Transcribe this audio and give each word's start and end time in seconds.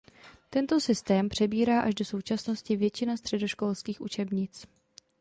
Tento 0.49 0.79
systém 0.79 1.29
přebírá 1.29 1.81
až 1.81 1.95
do 1.95 2.05
současnosti 2.05 2.75
většina 2.75 3.17
středoškolských 3.17 4.01
učebnic. 4.01 4.65